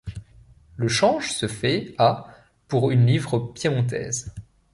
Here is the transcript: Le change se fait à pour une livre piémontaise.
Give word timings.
Le 0.77 0.87
change 0.87 1.31
se 1.31 1.47
fait 1.47 1.93
à 1.99 2.25
pour 2.67 2.89
une 2.89 3.05
livre 3.05 3.37
piémontaise. 3.53 4.33